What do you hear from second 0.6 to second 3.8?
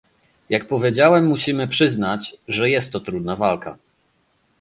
powiedziałem, musimy przyznać, że jest to trudna walka